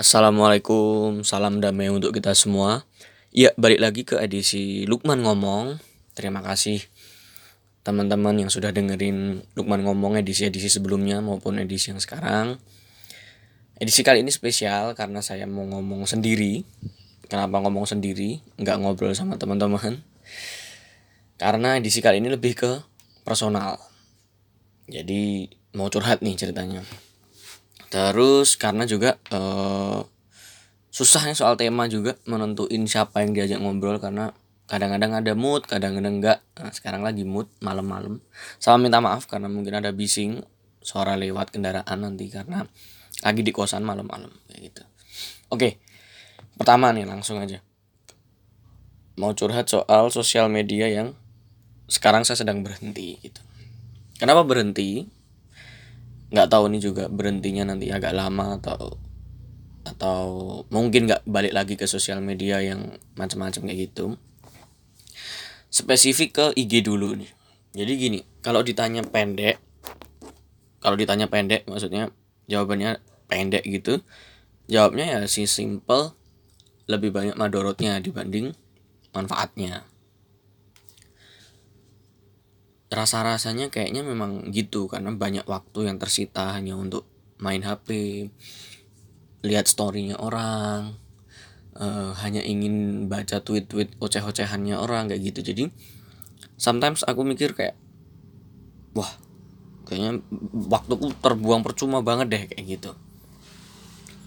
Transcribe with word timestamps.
Assalamualaikum, 0.00 1.28
salam 1.28 1.60
damai 1.60 1.92
untuk 1.92 2.16
kita 2.16 2.32
semua. 2.32 2.88
Ya, 3.36 3.52
balik 3.60 3.84
lagi 3.84 4.08
ke 4.08 4.16
edisi 4.16 4.88
Lukman 4.88 5.20
Ngomong. 5.20 5.76
Terima 6.16 6.40
kasih 6.40 6.80
teman-teman 7.84 8.32
yang 8.32 8.48
sudah 8.48 8.72
dengerin 8.72 9.44
Lukman 9.52 9.84
Ngomong 9.84 10.16
edisi-edisi 10.16 10.72
sebelumnya 10.72 11.20
maupun 11.20 11.60
edisi 11.60 11.92
yang 11.92 12.00
sekarang. 12.00 12.56
Edisi 13.76 14.00
kali 14.00 14.24
ini 14.24 14.32
spesial 14.32 14.96
karena 14.96 15.20
saya 15.20 15.44
mau 15.44 15.68
ngomong 15.68 16.08
sendiri. 16.08 16.64
Kenapa 17.28 17.60
ngomong 17.60 17.84
sendiri? 17.84 18.40
Nggak 18.56 18.80
ngobrol 18.80 19.12
sama 19.12 19.36
teman-teman. 19.36 20.00
Karena 21.36 21.76
edisi 21.76 22.00
kali 22.00 22.24
ini 22.24 22.32
lebih 22.32 22.56
ke 22.56 22.72
personal. 23.20 23.76
Jadi 24.88 25.44
mau 25.76 25.92
curhat 25.92 26.24
nih 26.24 26.40
ceritanya 26.40 26.80
terus 27.90 28.54
karena 28.54 28.86
juga 28.86 29.18
uh, 29.34 30.06
susahnya 30.94 31.34
soal 31.34 31.58
tema 31.58 31.86
juga 31.86 32.18
menentuin 32.26 32.86
siapa 32.86 33.22
yang 33.22 33.34
diajak 33.34 33.58
ngobrol 33.58 33.98
karena 33.98 34.34
kadang-kadang 34.70 35.18
ada 35.18 35.32
mood 35.34 35.66
kadang-kadang 35.66 36.22
enggak. 36.22 36.38
Nah, 36.54 36.70
sekarang 36.70 37.02
lagi 37.02 37.26
mood 37.26 37.50
malam-malam. 37.58 38.22
Sama 38.62 38.78
minta 38.78 39.02
maaf 39.02 39.26
karena 39.26 39.50
mungkin 39.50 39.82
ada 39.82 39.90
bising 39.90 40.46
suara 40.78 41.18
lewat 41.18 41.50
kendaraan 41.50 41.98
nanti 42.00 42.30
karena 42.30 42.64
lagi 43.20 43.42
di 43.42 43.52
kosan 43.52 43.84
malam-malam 43.84 44.30
kayak 44.48 44.60
gitu. 44.70 44.82
Oke 45.50 45.82
pertama 46.56 46.92
nih 46.92 47.08
langsung 47.08 47.40
aja. 47.40 47.60
Mau 49.16 49.34
curhat 49.36 49.68
soal 49.68 50.08
sosial 50.12 50.48
media 50.48 50.88
yang 50.88 51.12
sekarang 51.90 52.24
saya 52.24 52.40
sedang 52.40 52.62
berhenti 52.62 53.18
gitu. 53.20 53.42
Kenapa 54.16 54.46
berhenti 54.46 55.08
nggak 56.30 56.48
tahu 56.50 56.70
nih 56.70 56.82
juga 56.82 57.04
berhentinya 57.10 57.74
nanti 57.74 57.90
agak 57.90 58.14
lama 58.14 58.58
atau 58.62 58.96
atau 59.82 60.20
mungkin 60.70 61.10
nggak 61.10 61.26
balik 61.26 61.52
lagi 61.56 61.74
ke 61.74 61.88
sosial 61.90 62.22
media 62.22 62.62
yang 62.62 62.98
macam-macam 63.18 63.66
kayak 63.66 63.90
gitu. 63.90 64.14
Spesifik 65.70 66.30
ke 66.34 66.46
IG 66.54 66.86
dulu 66.86 67.14
nih. 67.18 67.30
Jadi 67.74 67.92
gini 67.98 68.18
kalau 68.40 68.64
ditanya 68.64 69.04
pendek 69.04 69.60
kalau 70.80 70.96
ditanya 70.96 71.28
pendek 71.28 71.68
maksudnya 71.68 72.08
jawabannya 72.48 72.98
pendek 73.28 73.62
gitu 73.68 74.00
jawabnya 74.66 75.06
ya 75.06 75.18
si 75.28 75.44
simple 75.44 76.16
lebih 76.88 77.14
banyak 77.14 77.36
madorotnya 77.36 78.00
dibanding 78.02 78.56
manfaatnya 79.14 79.86
rasa-rasanya 82.90 83.70
kayaknya 83.70 84.02
memang 84.02 84.50
gitu 84.50 84.90
karena 84.90 85.14
banyak 85.14 85.46
waktu 85.46 85.86
yang 85.86 86.02
tersita 86.02 86.58
hanya 86.58 86.74
untuk 86.74 87.06
main 87.38 87.62
HP 87.62 87.88
lihat 89.46 89.70
storynya 89.70 90.18
orang 90.18 90.98
uh, 91.78 92.12
hanya 92.20 92.42
ingin 92.42 93.06
baca 93.06 93.40
tweet-tweet 93.40 93.96
oceh-ocehannya 94.02 94.76
orang 94.76 95.08
kayak 95.08 95.32
gitu. 95.32 95.40
Jadi 95.54 95.64
sometimes 96.58 97.06
aku 97.06 97.22
mikir 97.24 97.54
kayak 97.56 97.78
wah 98.92 99.08
kayaknya 99.88 100.20
waktuku 100.68 101.14
terbuang 101.22 101.62
percuma 101.62 102.02
banget 102.02 102.26
deh 102.28 102.42
kayak 102.52 102.64
gitu. 102.66 102.92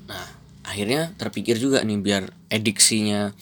Nah 0.08 0.26
akhirnya 0.64 1.12
terpikir 1.20 1.60
juga 1.60 1.84
nih 1.84 2.00
biar 2.00 2.24
ediksinya 2.48 3.36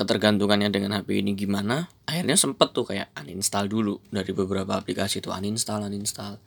ketergantungannya 0.00 0.72
dengan 0.72 0.96
HP 0.96 1.20
ini 1.20 1.36
gimana 1.36 1.92
akhirnya 2.08 2.32
sempet 2.32 2.72
tuh 2.72 2.88
kayak 2.88 3.12
uninstall 3.20 3.68
dulu 3.68 4.00
dari 4.08 4.32
beberapa 4.32 4.80
aplikasi 4.80 5.20
tuh 5.20 5.36
uninstall 5.36 5.84
uninstall. 5.84 6.40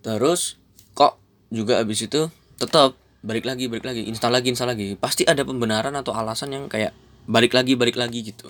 Terus 0.00 0.56
kok 0.96 1.20
juga 1.52 1.84
abis 1.84 2.08
itu 2.08 2.32
tetap 2.56 2.96
balik 3.20 3.44
lagi 3.44 3.68
balik 3.68 3.84
lagi 3.84 4.08
install 4.08 4.32
lagi 4.32 4.48
install 4.48 4.72
lagi. 4.72 4.96
Pasti 4.96 5.28
ada 5.28 5.44
pembenaran 5.44 5.92
atau 5.92 6.16
alasan 6.16 6.56
yang 6.56 6.64
kayak 6.72 6.96
balik 7.28 7.52
lagi 7.52 7.76
balik 7.76 8.00
lagi 8.00 8.24
gitu. 8.24 8.48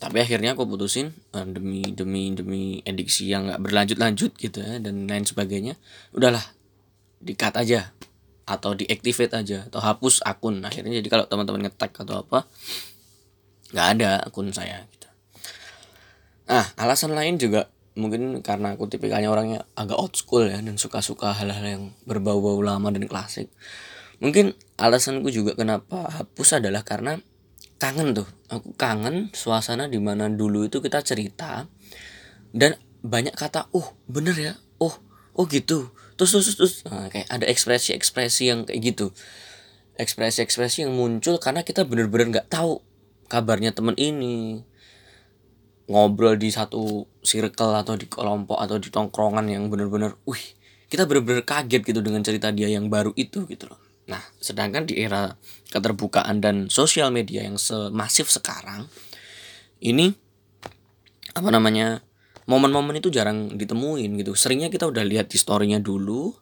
Tapi 0.00 0.18
akhirnya 0.18 0.56
aku 0.56 0.64
putusin 0.64 1.12
uh, 1.36 1.44
demi 1.44 1.84
demi 1.92 2.32
demi 2.32 2.80
ediksi 2.88 3.28
yang 3.28 3.52
nggak 3.52 3.60
berlanjut 3.60 3.98
lanjut 4.00 4.32
gitu 4.40 4.58
ya 4.64 4.80
dan 4.80 5.06
lain 5.06 5.28
sebagainya 5.28 5.78
udahlah 6.10 6.42
dikat 7.22 7.54
aja 7.54 7.94
atau 8.42 8.74
deactivate 8.74 9.32
aja 9.32 9.68
atau 9.70 9.78
hapus 9.78 10.22
akun. 10.26 10.62
Akhirnya 10.66 10.98
jadi 10.98 11.08
kalau 11.08 11.24
teman-teman 11.30 11.68
ngetek 11.68 11.94
atau 12.02 12.22
apa 12.26 12.46
nggak 13.72 13.86
ada 13.98 14.10
akun 14.28 14.52
saya 14.52 14.84
gitu. 14.92 15.08
Nah 16.50 16.66
alasan 16.76 17.16
lain 17.16 17.40
juga 17.40 17.72
mungkin 17.92 18.40
karena 18.40 18.72
aku 18.72 18.88
tipikalnya 18.88 19.28
orangnya 19.28 19.68
agak 19.76 19.96
old 20.00 20.14
school 20.16 20.48
ya 20.48 20.60
dan 20.60 20.80
suka-suka 20.80 21.36
hal-hal 21.36 21.64
yang 21.64 21.84
berbau-bau 22.08 22.60
lama 22.60 22.88
dan 22.92 23.04
klasik. 23.08 23.52
Mungkin 24.22 24.54
alasanku 24.78 25.34
juga 25.34 25.58
kenapa 25.58 26.06
hapus 26.08 26.62
adalah 26.62 26.86
karena 26.86 27.18
kangen 27.82 28.14
tuh. 28.14 28.28
Aku 28.52 28.76
kangen 28.78 29.34
suasana 29.34 29.90
di 29.90 29.98
mana 29.98 30.30
dulu 30.30 30.68
itu 30.68 30.78
kita 30.78 31.02
cerita 31.02 31.66
dan 32.52 32.78
banyak 33.02 33.34
kata 33.34 33.72
oh 33.74 33.98
bener 34.06 34.36
ya? 34.38 34.54
Oh 34.78 34.94
oh 35.34 35.44
gitu 35.48 35.90
terus 36.24 36.46
terus 36.46 36.56
terus 36.58 36.74
nah, 36.86 37.10
kayak 37.10 37.26
ada 37.26 37.46
ekspresi 37.50 37.90
ekspresi 37.92 38.48
yang 38.48 38.62
kayak 38.62 38.80
gitu. 38.94 39.10
Ekspresi 39.98 40.40
ekspresi 40.46 40.86
yang 40.86 40.94
muncul 40.94 41.36
karena 41.42 41.66
kita 41.66 41.82
bener-bener 41.84 42.38
nggak 42.38 42.48
tahu 42.48 42.80
kabarnya 43.26 43.74
temen 43.74 43.98
ini. 43.98 44.62
Ngobrol 45.90 46.38
di 46.38 46.48
satu 46.48 47.04
circle 47.20 47.74
atau 47.74 47.98
di 47.98 48.06
kelompok 48.06 48.56
atau 48.56 48.78
di 48.78 48.88
tongkrongan 48.88 49.50
yang 49.50 49.66
bener-bener 49.68 50.14
wih 50.24 50.40
kita 50.86 51.04
bener-bener 51.10 51.42
kaget 51.42 51.82
gitu 51.82 52.00
dengan 52.00 52.22
cerita 52.22 52.54
dia 52.54 52.70
yang 52.70 52.86
baru 52.86 53.10
itu 53.18 53.44
gitu 53.50 53.66
loh. 53.66 53.80
Nah 54.06 54.22
sedangkan 54.38 54.86
di 54.86 55.02
era 55.02 55.34
keterbukaan 55.74 56.38
dan 56.38 56.70
sosial 56.70 57.10
media 57.10 57.44
yang 57.44 57.58
semasif 57.58 58.30
sekarang 58.30 58.86
ini 59.82 60.14
apa 61.34 61.48
namanya 61.50 62.04
momen-momen 62.46 62.98
itu 62.98 63.08
jarang 63.08 63.54
ditemuin 63.54 64.18
gitu. 64.22 64.32
Seringnya 64.34 64.68
kita 64.72 64.88
udah 64.90 65.04
lihat 65.06 65.30
di 65.30 65.38
storynya 65.38 65.78
dulu. 65.78 66.34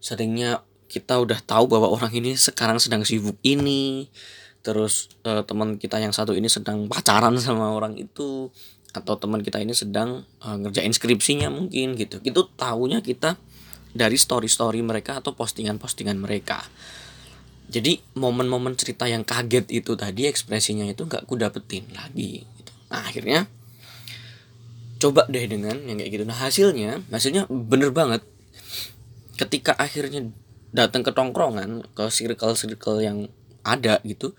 Seringnya 0.00 0.60
kita 0.88 1.16
udah 1.20 1.40
tahu 1.40 1.66
bahwa 1.66 1.88
orang 1.88 2.12
ini 2.12 2.36
sekarang 2.36 2.76
sedang 2.76 3.02
sibuk 3.02 3.40
ini. 3.40 4.08
Terus 4.64 5.12
uh, 5.28 5.44
teman 5.44 5.76
kita 5.76 6.00
yang 6.00 6.12
satu 6.12 6.32
ini 6.32 6.48
sedang 6.48 6.88
pacaran 6.88 7.36
sama 7.40 7.72
orang 7.72 7.96
itu. 7.96 8.52
Atau 8.94 9.18
teman 9.18 9.42
kita 9.42 9.58
ini 9.58 9.74
sedang 9.74 10.22
uh, 10.44 10.56
ngerjain 10.60 10.92
skripsinya 10.92 11.48
mungkin 11.48 11.96
gitu. 11.96 12.20
Itu 12.22 12.48
tahunya 12.54 13.00
kita 13.00 13.40
dari 13.94 14.18
story 14.18 14.50
story 14.50 14.82
mereka 14.82 15.22
atau 15.22 15.32
postingan 15.32 15.78
postingan 15.78 16.18
mereka. 16.18 16.60
Jadi 17.64 17.96
momen-momen 18.20 18.76
cerita 18.76 19.08
yang 19.08 19.24
kaget 19.24 19.72
itu 19.72 19.96
tadi 19.96 20.28
ekspresinya 20.28 20.84
itu 20.84 21.08
gak 21.08 21.24
ku 21.24 21.34
dapetin 21.40 21.88
lagi 21.96 22.44
gitu. 22.44 22.72
nah 22.92 23.08
akhirnya 23.08 23.48
coba 25.04 25.28
deh 25.28 25.44
dengan 25.44 25.76
yang 25.84 26.00
kayak 26.00 26.10
gitu. 26.16 26.24
Nah 26.24 26.40
hasilnya 26.40 27.04
hasilnya 27.12 27.44
bener 27.52 27.92
banget. 27.92 28.24
Ketika 29.36 29.76
akhirnya 29.76 30.32
datang 30.72 31.04
ke 31.04 31.12
tongkrongan 31.12 31.84
ke 31.92 32.08
circle 32.08 32.56
circle 32.56 33.04
yang 33.04 33.28
ada 33.60 34.00
gitu 34.08 34.32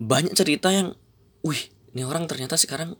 banyak 0.00 0.32
cerita 0.32 0.72
yang 0.72 0.96
wih 1.44 1.68
ini 1.92 2.02
orang 2.04 2.24
ternyata 2.24 2.56
sekarang 2.56 2.96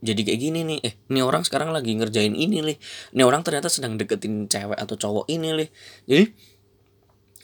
jadi 0.00 0.20
kayak 0.24 0.40
gini 0.40 0.60
nih. 0.64 0.78
Eh 0.88 0.94
ini 1.12 1.20
orang 1.20 1.44
sekarang 1.44 1.68
lagi 1.76 1.92
ngerjain 1.92 2.32
ini 2.32 2.64
nih 2.64 2.76
ini 3.12 3.22
orang 3.22 3.44
ternyata 3.44 3.68
sedang 3.68 4.00
deketin 4.00 4.48
cewek 4.48 4.76
atau 4.80 4.96
cowok 4.96 5.28
ini 5.28 5.52
nih 5.52 5.68
jadi 6.08 6.24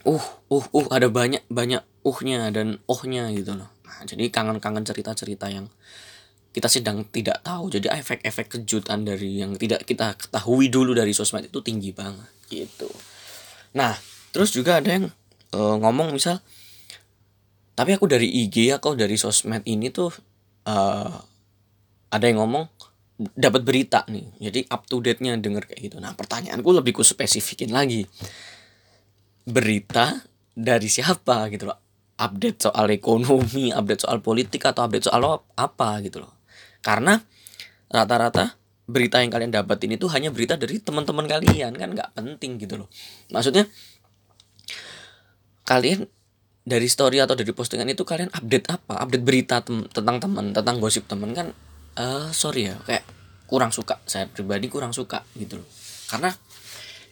uh 0.08 0.26
uh 0.48 0.66
uh 0.72 0.86
ada 0.88 1.12
banyak 1.12 1.44
banyak 1.52 1.84
uhnya 2.02 2.48
dan 2.50 2.80
ohnya 2.88 3.30
gitu 3.36 3.54
loh. 3.54 3.70
Nah, 3.86 4.02
jadi 4.08 4.32
kangen-kangen 4.32 4.82
cerita-cerita 4.82 5.52
yang 5.52 5.70
kita 6.52 6.68
sedang 6.68 7.08
tidak 7.08 7.40
tahu. 7.40 7.72
Jadi 7.72 7.88
efek-efek 7.88 8.60
kejutan 8.60 9.02
dari 9.08 9.40
yang 9.40 9.56
tidak 9.56 9.88
kita 9.88 10.14
ketahui 10.20 10.68
dulu 10.68 10.92
dari 10.92 11.16
sosmed 11.16 11.48
itu 11.48 11.58
tinggi 11.64 11.90
banget 11.96 12.28
gitu. 12.52 12.88
Nah 13.72 13.96
terus 14.30 14.52
juga 14.52 14.78
ada 14.84 14.92
yang 14.92 15.08
uh, 15.56 15.76
ngomong 15.80 16.12
misal 16.12 16.44
tapi 17.72 17.96
aku 17.96 18.04
dari 18.04 18.28
IG 18.28 18.68
aku 18.76 18.92
dari 18.92 19.16
sosmed 19.16 19.64
ini 19.64 19.88
tuh 19.88 20.12
uh, 20.68 21.16
ada 22.12 22.24
yang 22.28 22.44
ngomong 22.44 22.68
dapat 23.32 23.64
berita 23.64 24.04
nih. 24.12 24.52
Jadi 24.52 24.60
up 24.68 24.84
to 24.84 25.00
date 25.00 25.24
nya 25.24 25.40
denger 25.40 25.64
kayak 25.64 25.80
gitu. 25.88 25.96
Nah 26.04 26.12
pertanyaanku 26.12 26.68
lebih 26.68 27.00
ku 27.00 27.00
spesifikin 27.00 27.72
lagi. 27.72 28.04
Berita 29.48 30.20
dari 30.52 30.92
siapa 30.92 31.48
gitu 31.48 31.72
loh? 31.72 31.80
Update 32.20 32.68
soal 32.68 32.92
ekonomi 32.92 33.72
update 33.72 34.04
soal 34.04 34.20
politik 34.20 34.68
atau 34.68 34.84
update 34.84 35.08
soal 35.08 35.40
apa 35.56 35.96
gitu 36.04 36.20
loh 36.20 36.41
karena 36.82 37.22
rata-rata 37.88 38.58
berita 38.92 39.22
yang 39.22 39.30
kalian 39.30 39.54
dapetin 39.54 39.94
itu 39.94 40.10
hanya 40.10 40.34
berita 40.34 40.58
dari 40.58 40.82
teman-teman 40.82 41.24
kalian 41.30 41.72
kan 41.78 41.88
nggak 41.94 42.10
penting 42.18 42.58
gitu 42.58 42.82
loh. 42.82 42.88
Maksudnya 43.30 43.70
kalian 45.62 46.10
dari 46.62 46.86
story 46.90 47.22
atau 47.22 47.38
dari 47.38 47.50
postingan 47.54 47.86
itu 47.90 48.02
kalian 48.02 48.28
update 48.34 48.66
apa? 48.68 48.98
Update 49.06 49.24
berita 49.24 49.62
tem 49.62 49.86
tentang 49.88 50.18
teman 50.18 50.50
tentang 50.50 50.76
gosip 50.82 51.06
teman 51.06 51.30
kan 51.30 51.54
uh, 51.96 52.28
sorry 52.34 52.70
ya 52.70 52.76
kayak 52.82 53.06
kurang 53.46 53.70
suka 53.70 54.02
saya 54.08 54.26
pribadi 54.26 54.66
kurang 54.66 54.90
suka 54.90 55.22
gitu 55.38 55.62
loh. 55.62 55.68
Karena 56.10 56.34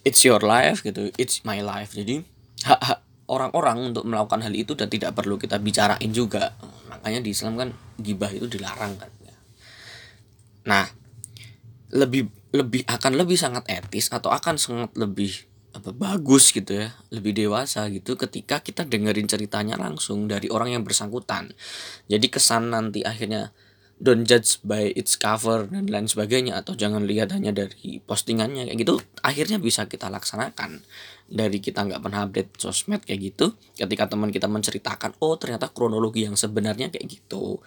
it's 0.03 0.21
your 0.27 0.43
life 0.43 0.83
gitu 0.83 1.15
it's 1.17 1.47
my 1.47 1.63
life. 1.63 1.95
Jadi 1.95 2.19
hak-hak 2.67 3.01
orang-orang 3.31 3.95
untuk 3.95 4.03
melakukan 4.03 4.43
hal 4.43 4.55
itu 4.59 4.75
dan 4.75 4.91
tidak 4.91 5.15
perlu 5.15 5.39
kita 5.39 5.63
bicarain 5.63 6.11
juga. 6.11 6.59
Makanya 6.91 7.23
di 7.23 7.31
Islam 7.31 7.55
kan 7.55 7.69
gibah 7.97 8.29
itu 8.35 8.51
dilarang 8.51 8.99
kan 8.99 9.11
nah 10.65 10.89
lebih 11.91 12.31
lebih 12.51 12.83
akan 12.87 13.15
lebih 13.15 13.39
sangat 13.39 13.67
etis 13.71 14.11
atau 14.11 14.31
akan 14.31 14.59
sangat 14.59 14.91
lebih 14.99 15.51
apa 15.71 15.95
bagus 15.95 16.51
gitu 16.51 16.83
ya 16.83 16.91
lebih 17.15 17.31
dewasa 17.31 17.87
gitu 17.95 18.19
ketika 18.19 18.59
kita 18.59 18.83
dengerin 18.83 19.31
ceritanya 19.31 19.79
langsung 19.79 20.27
dari 20.27 20.51
orang 20.51 20.75
yang 20.75 20.83
bersangkutan. 20.83 21.55
Jadi 22.11 22.27
kesan 22.27 22.75
nanti 22.75 23.07
akhirnya 23.07 23.55
don't 24.01 24.25
judge 24.25 24.57
by 24.65 24.89
its 24.97 25.21
cover 25.21 25.69
dan 25.69 25.85
lain 25.85 26.09
sebagainya 26.09 26.57
atau 26.57 26.73
jangan 26.73 27.05
lihat 27.05 27.37
hanya 27.37 27.53
dari 27.53 28.01
postingannya 28.01 28.73
kayak 28.73 28.79
gitu 28.81 28.97
akhirnya 29.21 29.61
bisa 29.61 29.85
kita 29.87 30.09
laksanakan. 30.09 30.81
Dari 31.31 31.63
kita 31.63 31.87
nggak 31.87 32.03
pernah 32.03 32.27
update 32.27 32.59
sosmed 32.59 33.07
kayak 33.07 33.21
gitu 33.23 33.55
ketika 33.79 34.11
teman 34.11 34.35
kita 34.35 34.51
menceritakan 34.51 35.15
oh 35.23 35.39
ternyata 35.39 35.71
kronologi 35.71 36.27
yang 36.27 36.35
sebenarnya 36.35 36.91
kayak 36.91 37.07
gitu. 37.07 37.61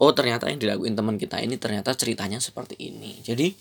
Oh 0.00 0.10
ternyata 0.16 0.48
yang 0.48 0.62
dilakuin 0.62 0.96
teman 0.96 1.20
kita 1.20 1.42
ini 1.42 1.60
ternyata 1.60 1.92
ceritanya 1.92 2.40
seperti 2.40 2.80
ini. 2.80 3.20
Jadi 3.20 3.52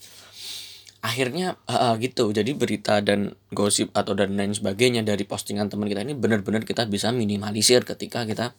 akhirnya 1.01 1.59
uh, 1.67 1.97
gitu. 1.99 2.31
Jadi 2.31 2.55
berita 2.55 3.03
dan 3.03 3.35
gosip 3.51 3.91
atau 3.91 4.15
dan 4.15 4.37
lain 4.37 4.55
sebagainya 4.55 5.03
dari 5.03 5.25
postingan 5.27 5.67
teman 5.67 5.91
kita 5.91 6.07
ini 6.07 6.15
benar-benar 6.15 6.63
kita 6.63 6.87
bisa 6.87 7.11
minimalisir 7.11 7.83
ketika 7.83 8.23
kita 8.23 8.55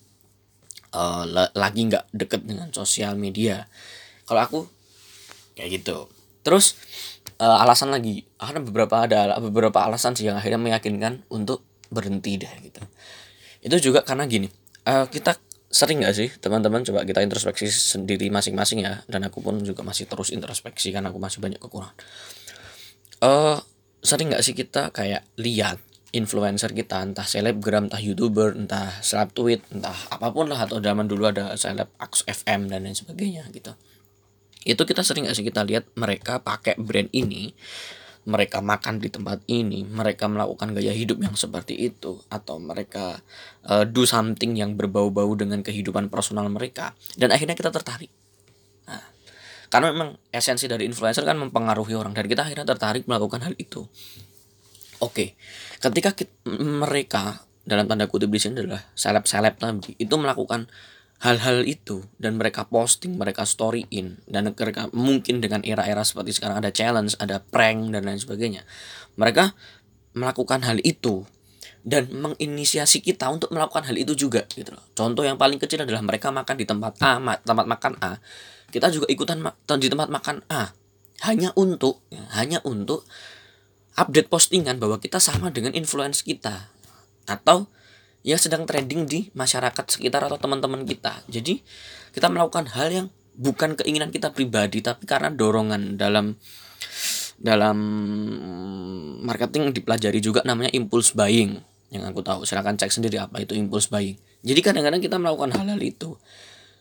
uh, 0.94 1.24
lagi 1.54 1.80
nggak 1.86 2.10
deket 2.14 2.42
dengan 2.46 2.68
sosial 2.70 3.14
media. 3.16 3.66
Kalau 4.26 4.40
aku 4.40 4.60
kayak 5.58 5.82
gitu. 5.82 6.06
Terus 6.40 6.78
uh, 7.42 7.62
alasan 7.62 7.92
lagi 7.92 8.24
ada 8.40 8.60
beberapa 8.62 9.04
ada 9.04 9.36
beberapa 9.38 9.78
alasan 9.84 10.16
sih 10.16 10.28
yang 10.28 10.40
akhirnya 10.40 10.60
meyakinkan 10.60 11.26
untuk 11.32 11.66
berhenti 11.90 12.40
deh 12.40 12.52
gitu. 12.64 12.80
Itu 13.60 13.76
juga 13.90 14.06
karena 14.06 14.24
gini 14.24 14.48
uh, 14.86 15.06
kita 15.10 15.36
sering 15.70 16.02
gak 16.02 16.18
sih 16.18 16.28
teman-teman 16.42 16.82
coba 16.82 17.06
kita 17.06 17.22
introspeksi 17.22 17.70
sendiri 17.70 18.26
masing-masing 18.26 18.82
ya 18.82 19.06
dan 19.06 19.22
aku 19.22 19.38
pun 19.38 19.62
juga 19.62 19.86
masih 19.86 20.10
terus 20.10 20.34
introspeksi 20.34 20.90
karena 20.90 21.14
aku 21.14 21.22
masih 21.22 21.38
banyak 21.38 21.62
kekurangan. 21.62 21.94
Uh, 23.20 23.60
sering 24.02 24.32
gak 24.32 24.42
sih 24.42 24.56
kita 24.56 24.90
kayak 24.90 25.22
lihat 25.38 25.78
influencer 26.10 26.74
kita 26.74 27.02
entah 27.02 27.26
selebgram 27.26 27.86
entah 27.86 28.02
youtuber 28.02 28.54
entah 28.54 28.90
seleb 29.00 29.30
tweet 29.30 29.62
entah 29.70 29.94
apa 30.10 30.34
pun 30.34 30.50
lah 30.50 30.58
atau 30.66 30.82
zaman 30.82 31.06
dulu 31.06 31.30
ada 31.30 31.54
seleb 31.54 31.90
Aks 31.98 32.26
FM 32.26 32.66
dan 32.66 32.86
lain 32.86 32.96
sebagainya 32.98 33.46
gitu 33.54 33.74
itu 34.66 34.82
kita 34.84 35.00
sering 35.00 35.24
gak 35.24 35.36
sih 35.38 35.46
kita 35.46 35.64
lihat 35.64 35.88
mereka 35.96 36.42
pakai 36.42 36.76
brand 36.76 37.08
ini 37.14 37.54
mereka 38.28 38.60
makan 38.60 39.00
di 39.00 39.08
tempat 39.08 39.40
ini, 39.48 39.80
mereka 39.88 40.28
melakukan 40.28 40.76
gaya 40.76 40.92
hidup 40.92 41.24
yang 41.24 41.32
seperti 41.32 41.72
itu, 41.72 42.20
atau 42.28 42.60
mereka 42.60 43.24
uh, 43.64 43.88
do 43.88 44.04
something 44.04 44.52
yang 44.52 44.76
berbau-bau 44.76 45.32
dengan 45.32 45.64
kehidupan 45.64 46.12
personal 46.12 46.44
mereka, 46.52 46.92
dan 47.16 47.32
akhirnya 47.32 47.56
kita 47.56 47.72
tertarik. 47.72 48.12
Nah, 48.84 49.00
karena 49.72 49.96
memang 49.96 50.08
esensi 50.28 50.68
dari 50.68 50.84
influencer 50.84 51.24
kan 51.24 51.40
mempengaruhi 51.40 51.96
orang, 51.96 52.12
dan 52.12 52.28
kita 52.28 52.44
akhirnya 52.44 52.68
tertarik 52.68 53.08
melakukan 53.08 53.40
hal 53.40 53.56
itu. 53.56 53.88
Oke, 55.00 55.34
ketika 55.80 56.12
kita, 56.12 56.32
mereka 56.52 57.48
dalam 57.64 57.88
tanda 57.88 58.04
kutip 58.04 58.28
di 58.28 58.40
sini 58.40 58.60
adalah 58.60 58.84
seleb-seleb 58.92 59.56
tadi 59.56 59.96
itu 59.96 60.14
melakukan 60.16 60.68
hal-hal 61.20 61.64
itu 61.68 62.00
dan 62.16 62.40
mereka 62.40 62.64
posting, 62.64 63.16
mereka 63.16 63.44
storyin 63.44 64.20
dan 64.24 64.52
mereka 64.52 64.88
mungkin 64.96 65.44
dengan 65.44 65.60
era-era 65.64 66.00
seperti 66.00 66.36
sekarang 66.36 66.64
ada 66.64 66.72
challenge, 66.72 67.16
ada 67.20 67.44
prank 67.44 67.92
dan 67.92 68.08
lain 68.08 68.20
sebagainya. 68.20 68.64
Mereka 69.20 69.52
melakukan 70.16 70.64
hal 70.64 70.80
itu 70.80 71.28
dan 71.80 72.12
menginisiasi 72.12 73.00
kita 73.00 73.28
untuk 73.32 73.52
melakukan 73.52 73.88
hal 73.88 73.96
itu 73.96 74.12
juga 74.12 74.44
gitu 74.52 74.72
loh. 74.72 74.84
Contoh 74.92 75.24
yang 75.24 75.40
paling 75.40 75.56
kecil 75.56 75.84
adalah 75.84 76.04
mereka 76.04 76.28
makan 76.32 76.56
di 76.56 76.64
tempat 76.68 76.92
A, 77.00 77.16
tempat 77.40 77.66
makan 77.68 77.92
A. 78.00 78.20
Kita 78.68 78.92
juga 78.92 79.08
ikutan 79.08 79.40
di 79.80 79.88
tempat 79.88 80.08
makan 80.08 80.44
A. 80.48 80.72
Hanya 81.20 81.52
untuk 81.52 82.00
ya, 82.08 82.24
hanya 82.40 82.64
untuk 82.64 83.04
update 84.00 84.32
postingan 84.32 84.80
bahwa 84.80 84.96
kita 84.96 85.20
sama 85.20 85.52
dengan 85.52 85.76
influence 85.76 86.24
kita. 86.24 86.72
Atau 87.28 87.68
yang 88.24 88.40
sedang 88.40 88.64
trending 88.64 89.04
di 89.08 89.20
masyarakat 89.36 89.84
sekitar 89.84 90.24
atau 90.24 90.40
teman-teman 90.40 90.84
kita. 90.88 91.20
Jadi 91.28 91.60
kita 92.16 92.32
melakukan 92.32 92.68
hal 92.72 92.88
yang 92.88 93.06
bukan 93.36 93.76
keinginan 93.76 94.12
kita 94.12 94.32
pribadi 94.34 94.84
tapi 94.84 95.08
karena 95.08 95.32
dorongan 95.32 95.96
dalam 95.96 96.36
dalam 97.40 97.78
marketing 99.24 99.72
dipelajari 99.72 100.20
juga 100.20 100.44
namanya 100.44 100.72
impulse 100.76 101.16
buying. 101.16 101.60
Yang 101.90 102.02
aku 102.12 102.20
tahu 102.20 102.40
silahkan 102.44 102.76
cek 102.76 102.92
sendiri 102.92 103.16
apa 103.20 103.40
itu 103.40 103.56
impulse 103.56 103.88
buying. 103.88 104.20
Jadi 104.44 104.60
kadang-kadang 104.60 105.00
kita 105.00 105.16
melakukan 105.16 105.52
hal-hal 105.56 105.80
itu 105.80 106.16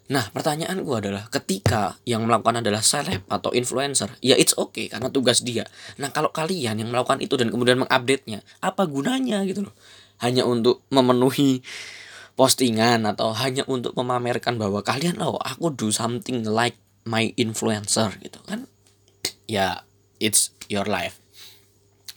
nah 0.10 0.26
pertanyaan 0.34 0.82
gue 0.82 0.98
adalah 0.98 1.30
ketika 1.30 1.94
yang 2.02 2.26
melakukan 2.26 2.66
adalah 2.66 2.82
seleb 2.82 3.30
atau 3.30 3.54
influencer 3.54 4.10
ya 4.26 4.34
it's 4.34 4.58
okay 4.58 4.90
karena 4.90 5.14
tugas 5.14 5.46
dia. 5.46 5.70
Nah 6.02 6.10
kalau 6.10 6.34
kalian 6.34 6.82
yang 6.82 6.90
melakukan 6.90 7.22
itu 7.22 7.38
dan 7.38 7.54
kemudian 7.54 7.78
mengupdate 7.78 8.26
nya 8.26 8.42
apa 8.58 8.90
gunanya 8.90 9.46
gitu 9.46 9.70
loh? 9.70 9.76
Hanya 10.18 10.50
untuk 10.50 10.82
memenuhi 10.90 11.62
postingan 12.34 13.06
atau 13.06 13.38
hanya 13.38 13.62
untuk 13.70 13.94
memamerkan 13.94 14.58
bahwa 14.58 14.82
kalian 14.82 15.22
oh 15.22 15.38
aku 15.38 15.70
do 15.78 15.94
something 15.94 16.42
like 16.42 16.82
my 17.06 17.30
influencer 17.38 18.10
gitu 18.18 18.42
kan? 18.50 18.66
Ya 19.46 19.86
it's 20.18 20.58
your 20.74 20.90
life. 20.90 21.22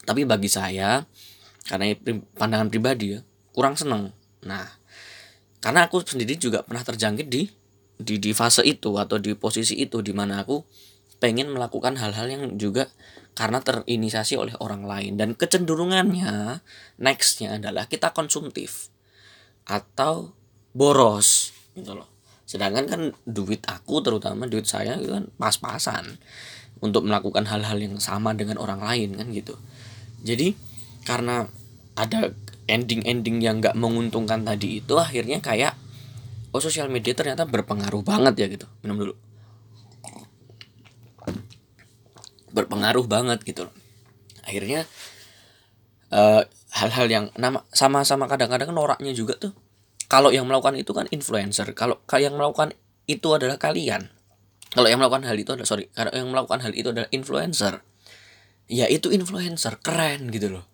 Tapi 0.08 0.24
bagi 0.24 0.48
saya 0.48 1.04
karena 1.68 1.92
pandangan 2.40 2.72
pribadi 2.72 3.18
ya 3.18 3.20
kurang 3.52 3.76
seneng. 3.76 4.16
Nah 4.48 4.64
karena 5.60 5.84
aku 5.86 6.00
sendiri 6.00 6.40
juga 6.40 6.64
pernah 6.64 6.80
terjangkit 6.80 7.28
di 7.28 7.61
di 8.02 8.18
di 8.18 8.34
fase 8.34 8.66
itu 8.66 8.98
atau 8.98 9.16
di 9.16 9.32
posisi 9.38 9.78
itu 9.78 10.02
di 10.02 10.12
mana 10.12 10.42
aku 10.42 10.62
pengen 11.22 11.54
melakukan 11.54 11.94
hal-hal 11.94 12.26
yang 12.26 12.42
juga 12.58 12.90
karena 13.38 13.62
terinisiasi 13.62 14.34
oleh 14.34 14.58
orang 14.58 14.84
lain. 14.84 15.14
Dan 15.14 15.38
kecenderungannya 15.38 16.60
nextnya 16.98 17.62
adalah 17.62 17.86
kita 17.86 18.10
konsumtif 18.10 18.90
atau 19.64 20.34
boros 20.74 21.54
gitu 21.78 21.94
loh. 21.94 22.10
Sedangkan 22.44 22.84
kan 22.90 23.02
duit 23.24 23.62
aku 23.64 24.02
terutama 24.04 24.50
duit 24.50 24.66
saya 24.66 24.98
itu 24.98 25.14
kan 25.14 25.30
pas-pasan 25.38 26.18
untuk 26.82 27.06
melakukan 27.06 27.46
hal-hal 27.46 27.78
yang 27.78 27.96
sama 28.02 28.34
dengan 28.34 28.58
orang 28.58 28.82
lain 28.82 29.14
kan 29.16 29.30
gitu. 29.30 29.54
Jadi 30.26 30.58
karena 31.06 31.46
ada 31.94 32.34
ending-ending 32.66 33.38
yang 33.40 33.62
nggak 33.62 33.78
menguntungkan 33.78 34.42
tadi 34.42 34.82
itu 34.82 34.94
akhirnya 34.98 35.38
kayak 35.38 35.78
oh 36.52 36.60
sosial 36.62 36.88
media 36.92 37.16
ternyata 37.16 37.48
berpengaruh 37.48 38.04
banget 38.04 38.34
ya 38.38 38.46
gitu. 38.48 38.66
Minum 38.84 38.96
dulu. 39.00 39.14
Berpengaruh 42.52 43.04
banget 43.08 43.40
gitu 43.42 43.68
loh. 43.68 43.74
Akhirnya 44.44 44.84
eh, 46.12 46.42
hal-hal 46.76 47.06
yang 47.08 47.24
nama 47.36 47.64
sama-sama 47.72 48.28
kadang-kadang 48.28 48.72
noraknya 48.72 49.16
juga 49.16 49.36
tuh 49.36 49.52
kalau 50.06 50.28
yang 50.28 50.44
melakukan 50.44 50.76
itu 50.76 50.92
kan 50.92 51.08
influencer. 51.08 51.72
Kalau 51.72 51.98
yang 52.14 52.36
melakukan 52.36 52.76
itu 53.08 53.28
adalah 53.32 53.56
kalian. 53.56 54.12
Kalau 54.72 54.88
yang 54.88 55.00
melakukan 55.00 55.28
hal 55.28 55.36
itu 55.36 55.52
adalah 55.52 55.68
sorry 55.68 55.92
kalau 55.92 56.12
yang 56.16 56.32
melakukan 56.32 56.64
hal 56.64 56.72
itu 56.72 56.88
adalah 56.88 57.08
influencer 57.12 57.84
ya 58.72 58.88
itu 58.88 59.12
influencer 59.12 59.76
keren 59.84 60.32
gitu 60.32 60.48
loh 60.48 60.64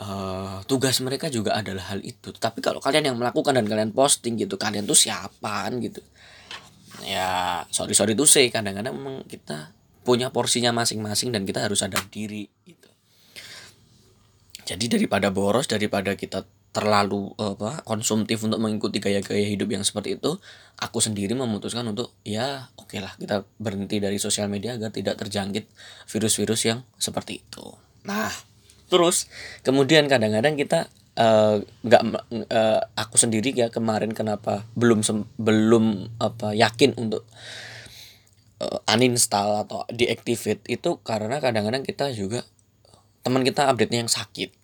uh, 0.00 0.60
tugas 0.68 0.98
mereka 1.04 1.28
juga 1.28 1.56
adalah 1.56 1.94
hal 1.94 2.00
itu 2.04 2.32
tapi 2.36 2.60
kalau 2.64 2.80
kalian 2.80 3.12
yang 3.12 3.16
melakukan 3.16 3.56
dan 3.56 3.66
kalian 3.68 3.90
posting 3.92 4.36
gitu 4.40 4.56
kalian 4.60 4.84
tuh 4.84 4.96
siapaan 4.96 5.80
gitu 5.80 6.00
ya 7.04 7.62
sorry 7.68 7.92
sorry 7.92 8.16
tuh 8.16 8.28
sih 8.28 8.48
kadang-kadang 8.48 8.96
memang 8.96 9.24
kita 9.28 9.76
punya 10.06 10.30
porsinya 10.30 10.70
masing-masing 10.70 11.34
dan 11.34 11.42
kita 11.42 11.66
harus 11.66 11.82
sadar 11.82 12.06
diri 12.06 12.46
gitu. 12.62 12.86
Jadi 14.62 14.86
daripada 14.86 15.34
boros 15.34 15.66
daripada 15.66 16.14
kita 16.14 16.46
terlalu 16.70 17.32
apa 17.40 17.82
konsumtif 17.82 18.44
untuk 18.46 18.62
mengikuti 18.62 19.02
gaya-gaya 19.02 19.50
hidup 19.50 19.66
yang 19.74 19.82
seperti 19.82 20.22
itu, 20.22 20.38
aku 20.78 21.02
sendiri 21.02 21.34
memutuskan 21.34 21.90
untuk 21.90 22.14
ya 22.22 22.70
oke 22.78 22.94
okay 22.94 23.02
lah 23.02 23.18
kita 23.18 23.42
berhenti 23.58 23.98
dari 23.98 24.22
sosial 24.22 24.46
media 24.46 24.78
agar 24.78 24.94
tidak 24.94 25.18
terjangkit 25.18 25.66
virus-virus 26.06 26.62
yang 26.70 26.86
seperti 26.94 27.42
itu. 27.42 27.66
Nah, 28.06 28.30
terus 28.86 29.26
kemudian 29.66 30.06
kadang-kadang 30.06 30.54
kita 30.54 30.86
eh, 31.18 31.62
nggak 31.62 32.02
uh, 32.06 32.46
uh, 32.52 32.80
aku 32.94 33.16
sendiri 33.18 33.50
ya 33.50 33.72
kemarin 33.72 34.12
kenapa 34.14 34.68
belum 34.78 35.02
belum 35.40 36.16
apa 36.22 36.54
yakin 36.54 36.94
untuk 37.00 37.26
uh, 38.62 38.78
uninstall 38.90 39.66
atau 39.66 39.82
deactivate 39.90 40.62
itu 40.70 41.00
karena 41.02 41.42
kadang-kadang 41.42 41.82
kita 41.82 42.12
juga 42.14 42.44
teman 43.26 43.42
kita 43.42 43.66
update-nya 43.66 44.06
yang 44.06 44.12
sakit. 44.12 44.54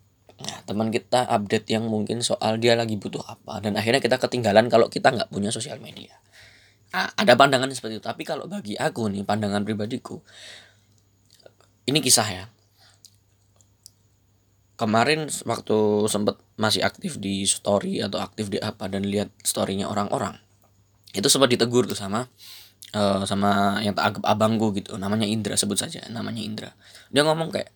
Nah, 0.43 0.59
teman 0.67 0.91
kita 0.91 1.26
update 1.26 1.71
yang 1.71 1.87
mungkin 1.87 2.23
soal 2.23 2.59
dia 2.59 2.75
lagi 2.75 2.99
butuh 2.99 3.23
apa 3.26 3.62
dan 3.62 3.79
akhirnya 3.79 4.02
kita 4.02 4.19
ketinggalan 4.19 4.67
kalau 4.71 4.87
kita 4.87 5.11
nggak 5.11 5.31
punya 5.31 5.50
sosial 5.50 5.83
media. 5.83 6.19
Ada 6.93 7.35
pandangan 7.41 7.73
seperti 7.73 7.99
itu, 7.99 8.05
tapi 8.05 8.23
kalau 8.23 8.45
bagi 8.45 8.76
aku 8.76 9.09
nih 9.09 9.25
pandangan 9.25 9.64
pribadiku 9.64 10.21
ini 11.87 11.99
kisah 11.99 12.29
ya. 12.29 12.45
Kemarin 14.83 15.31
waktu 15.47 15.79
sempet 16.11 16.43
masih 16.59 16.83
aktif 16.83 17.23
di 17.23 17.47
story 17.47 18.03
atau 18.03 18.19
aktif 18.19 18.51
di 18.51 18.59
apa 18.59 18.91
dan 18.91 19.07
lihat 19.07 19.31
storynya 19.47 19.87
orang-orang 19.87 20.35
itu 21.15 21.29
sempat 21.31 21.55
ditegur 21.55 21.87
tuh 21.87 21.95
sama 21.95 22.27
uh, 22.97 23.23
sama 23.29 23.81
yang 23.85 23.93
tak 23.93 24.12
anggap 24.12 24.25
abangku 24.27 24.73
gitu. 24.77 24.97
Namanya 24.97 25.29
Indra 25.29 25.55
sebut 25.55 25.77
saja 25.77 26.01
namanya 26.09 26.41
Indra. 26.41 26.71
Dia 27.12 27.23
ngomong 27.23 27.53
kayak 27.53 27.71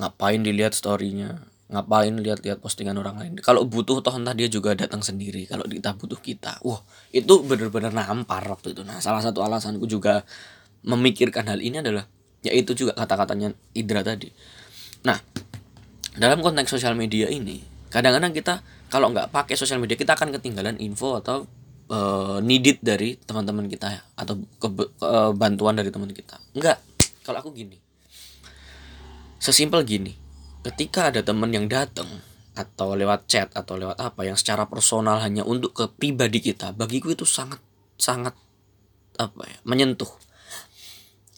ngapain 0.00 0.40
dilihat 0.40 0.72
storynya? 0.72 1.44
Ngapain 1.68 2.16
lihat-lihat 2.16 2.64
postingan 2.64 2.96
orang 2.96 3.20
lain? 3.20 3.32
Kalau 3.44 3.68
butuh 3.68 4.00
toh 4.00 4.16
entah 4.16 4.32
dia 4.32 4.48
juga 4.48 4.72
datang 4.72 5.04
sendiri. 5.04 5.44
Kalau 5.44 5.68
kita 5.68 5.92
butuh 6.00 6.16
kita 6.16 6.64
wah 6.64 6.80
itu 7.12 7.44
bener-bener 7.44 7.92
nampar 7.92 8.48
waktu 8.48 8.72
itu. 8.72 8.80
Nah 8.80 9.04
salah 9.04 9.20
satu 9.20 9.44
alasanku 9.44 9.84
juga 9.84 10.24
memikirkan 10.88 11.44
hal 11.44 11.60
ini 11.60 11.84
adalah 11.84 12.08
yaitu 12.40 12.72
juga 12.72 12.96
kata-katanya 12.96 13.52
Indra 13.76 14.00
tadi. 14.00 14.32
Nah 15.04 15.20
dalam 16.18 16.42
konteks 16.42 16.74
sosial 16.74 16.98
media 16.98 17.30
ini 17.30 17.62
kadang-kadang 17.88 18.34
kita 18.34 18.60
kalau 18.90 19.14
nggak 19.14 19.30
pakai 19.30 19.54
sosial 19.54 19.80
media 19.80 19.96
kita 19.96 20.18
akan 20.18 20.34
ketinggalan 20.34 20.76
info 20.82 21.22
atau 21.22 21.46
uh, 21.92 22.38
needed 22.44 22.80
dari 22.80 23.16
teman-teman 23.16 23.68
kita 23.68 24.12
atau 24.16 24.36
ke, 24.60 24.66
uh, 25.04 25.32
bantuan 25.32 25.76
dari 25.76 25.88
teman 25.92 26.12
kita. 26.12 26.40
Enggak 26.56 26.80
kalau 27.24 27.40
aku 27.40 27.52
gini. 27.52 27.76
Sesimpel 29.38 29.84
gini. 29.84 30.12
Ketika 30.64 31.14
ada 31.14 31.22
teman 31.22 31.54
yang 31.54 31.70
datang 31.70 32.08
atau 32.58 32.98
lewat 32.98 33.30
chat 33.30 33.48
atau 33.54 33.78
lewat 33.78 34.02
apa 34.02 34.26
yang 34.26 34.34
secara 34.34 34.66
personal 34.66 35.22
hanya 35.22 35.46
untuk 35.46 35.70
ke 35.70 35.86
pribadi 35.94 36.42
kita 36.42 36.74
bagiku 36.74 37.14
itu 37.14 37.22
sangat 37.22 37.62
sangat 37.94 38.34
apa 39.14 39.46
ya 39.46 39.58
menyentuh 39.62 40.10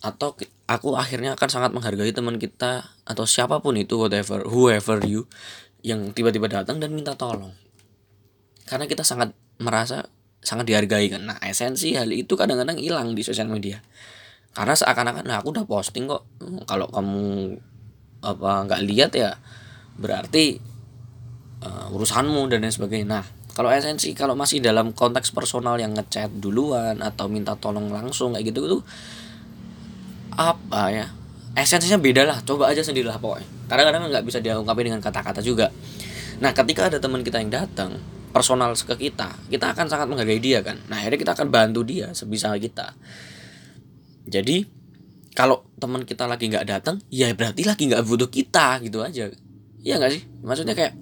atau 0.00 0.32
aku 0.64 0.96
akhirnya 0.96 1.36
akan 1.36 1.48
sangat 1.52 1.70
menghargai 1.76 2.08
teman 2.16 2.40
kita 2.40 2.88
atau 3.04 3.24
siapa 3.28 3.60
pun 3.60 3.76
itu 3.76 4.00
whatever 4.00 4.48
whoever 4.48 4.96
you 5.04 5.28
yang 5.84 6.12
tiba-tiba 6.16 6.48
datang 6.48 6.80
dan 6.80 6.92
minta 6.96 7.12
tolong. 7.16 7.52
Karena 8.64 8.88
kita 8.88 9.04
sangat 9.04 9.36
merasa 9.60 10.08
sangat 10.40 10.72
dihargai 10.72 11.12
kan. 11.12 11.28
Nah 11.28 11.36
esensi 11.44 11.92
hal 11.92 12.08
itu 12.16 12.32
kadang-kadang 12.32 12.80
hilang 12.80 13.12
di 13.12 13.20
sosial 13.20 13.52
media. 13.52 13.84
Karena 14.56 14.72
seakan-akan 14.72 15.24
nah 15.28 15.44
aku 15.44 15.52
udah 15.52 15.68
posting 15.68 16.08
kok. 16.08 16.24
Kalau 16.64 16.88
kamu 16.88 17.56
apa 18.20 18.50
nggak 18.68 18.82
lihat 18.84 19.12
ya 19.16 19.36
berarti 19.96 20.60
uh, 21.60 21.92
urusanmu 21.92 22.48
dan 22.48 22.64
lain 22.64 22.72
sebagainya. 22.72 23.20
Nah 23.20 23.24
kalau 23.52 23.68
esensi 23.68 24.16
kalau 24.16 24.32
masih 24.32 24.64
dalam 24.64 24.96
konteks 24.96 25.36
personal 25.36 25.76
yang 25.76 25.92
ngechat 25.92 26.32
duluan 26.40 27.04
atau 27.04 27.28
minta 27.28 27.52
tolong 27.60 27.92
langsung 27.92 28.32
kayak 28.32 28.48
gitu 28.48 28.80
tuh 28.80 28.82
apa 30.40 30.88
ya? 30.88 31.06
Esensinya 31.52 32.00
beda 32.00 32.24
lah 32.24 32.40
coba 32.40 32.72
aja 32.72 32.80
sendirilah 32.80 33.20
pokoknya. 33.20 33.44
Karena 33.68 33.82
kadang 33.92 34.08
nggak 34.08 34.24
bisa 34.24 34.40
diungkapin 34.40 34.88
dengan 34.88 35.04
kata-kata 35.04 35.44
juga. 35.44 35.68
Nah 36.40 36.56
ketika 36.56 36.88
ada 36.88 36.96
teman 36.96 37.20
kita 37.20 37.36
yang 37.36 37.52
datang 37.52 38.00
personal 38.30 38.72
ke 38.72 39.10
kita 39.10 39.34
kita 39.50 39.74
akan 39.76 39.86
sangat 39.92 40.08
menghargai 40.08 40.40
dia 40.40 40.64
kan. 40.64 40.80
Nah 40.88 40.96
akhirnya 40.96 41.20
kita 41.20 41.32
akan 41.36 41.52
bantu 41.52 41.84
dia 41.84 42.16
sebisa 42.16 42.48
kita. 42.56 42.96
Jadi 44.24 44.64
kalau 45.36 45.68
teman 45.76 46.08
kita 46.08 46.24
lagi 46.24 46.48
nggak 46.48 46.66
datang 46.66 46.96
ya 47.12 47.28
berarti 47.36 47.68
lagi 47.68 47.92
nggak 47.92 48.02
butuh 48.08 48.30
kita 48.32 48.80
gitu 48.80 49.04
aja. 49.04 49.28
Ya 49.84 50.00
nggak 50.00 50.12
sih? 50.16 50.22
Maksudnya 50.40 50.72
kayak 50.72 50.96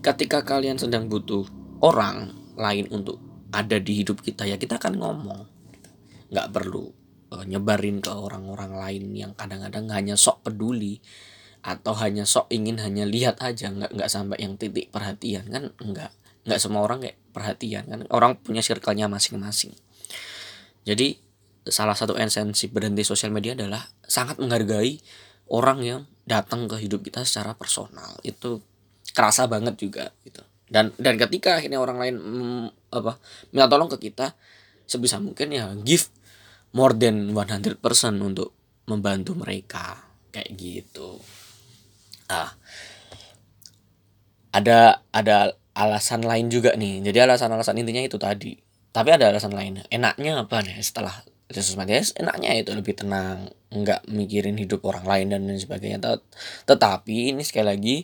ketika 0.00 0.40
kalian 0.46 0.80
sedang 0.80 1.12
butuh 1.12 1.44
orang 1.84 2.32
lain 2.56 2.88
untuk 2.88 3.20
ada 3.52 3.76
di 3.76 4.00
hidup 4.00 4.24
kita 4.24 4.48
ya 4.48 4.56
kita 4.56 4.80
akan 4.80 4.96
ngomong. 4.96 5.40
Nggak 6.32 6.48
perlu 6.48 7.01
uh, 7.32 7.44
nyebarin 7.48 8.04
ke 8.04 8.12
orang-orang 8.12 8.76
lain 8.76 9.04
yang 9.16 9.32
kadang-kadang 9.32 9.88
hanya 9.88 10.14
sok 10.20 10.44
peduli 10.44 11.00
atau 11.62 11.94
hanya 11.96 12.28
sok 12.28 12.50
ingin 12.52 12.82
hanya 12.82 13.06
lihat 13.08 13.40
aja 13.40 13.70
nggak 13.70 13.94
nggak 13.94 14.10
sampai 14.10 14.36
yang 14.44 14.60
titik 14.60 14.92
perhatian 14.92 15.48
kan? 15.48 15.72
Nggak 15.80 16.10
nggak 16.44 16.60
semua 16.60 16.84
orang 16.84 17.08
kayak 17.08 17.16
perhatian 17.32 17.84
kan? 17.88 18.00
Orang 18.12 18.36
punya 18.42 18.60
circle-nya 18.60 19.08
masing-masing. 19.08 19.72
Jadi 20.84 21.16
salah 21.62 21.94
satu 21.94 22.18
esensi 22.18 22.66
berhenti 22.66 23.06
sosial 23.06 23.30
media 23.30 23.54
adalah 23.54 23.86
sangat 24.02 24.42
menghargai 24.42 24.98
orang 25.48 25.78
yang 25.80 26.00
datang 26.26 26.66
ke 26.66 26.76
hidup 26.82 27.06
kita 27.06 27.22
secara 27.22 27.54
personal. 27.54 28.18
Itu 28.26 28.60
kerasa 29.14 29.46
banget 29.46 29.78
juga 29.78 30.10
gitu. 30.26 30.42
Dan 30.66 30.90
dan 30.98 31.14
ketika 31.20 31.60
akhirnya 31.60 31.78
orang 31.78 31.98
lain 32.00 32.14
mm, 32.18 32.64
apa 32.96 33.20
minta 33.54 33.68
tolong 33.68 33.92
ke 33.92 34.10
kita 34.10 34.34
sebisa 34.88 35.20
mungkin 35.22 35.52
ya 35.52 35.72
give 35.84 36.08
more 36.72 36.96
than 36.96 37.32
100% 37.32 37.80
untuk 38.20 38.56
membantu 38.88 39.36
mereka. 39.36 40.00
Kayak 40.32 40.50
gitu. 40.56 41.20
Ah. 42.32 42.56
Ada 44.52 45.00
ada 45.12 45.56
alasan 45.72 46.24
lain 46.24 46.52
juga 46.52 46.76
nih. 46.76 47.00
Jadi 47.04 47.18
alasan-alasan 47.24 47.80
intinya 47.80 48.04
itu 48.04 48.20
tadi. 48.20 48.56
Tapi 48.92 49.08
ada 49.08 49.32
alasan 49.32 49.56
lain. 49.56 49.80
Enaknya 49.88 50.44
apa 50.44 50.60
nih 50.60 50.76
setelah 50.84 51.24
Yesus 51.52 51.76
Matias 51.76 52.16
enaknya 52.16 52.56
itu 52.56 52.72
lebih 52.72 52.96
tenang. 52.96 53.48
Nggak 53.72 54.08
mikirin 54.08 54.56
hidup 54.60 54.84
orang 54.84 55.04
lain 55.04 55.26
dan 55.32 55.40
lain 55.48 55.60
sebagainya. 55.60 56.00
Tetapi 56.68 57.32
ini 57.32 57.44
sekali 57.44 57.66
lagi 57.68 57.96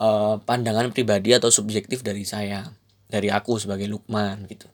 uh, 0.00 0.40
pandangan 0.40 0.92
pribadi 0.92 1.32
atau 1.32 1.48
subjektif 1.48 2.04
dari 2.04 2.24
saya. 2.28 2.68
Dari 3.06 3.32
aku 3.32 3.56
sebagai 3.56 3.88
Lukman 3.88 4.44
gitu. 4.48 4.68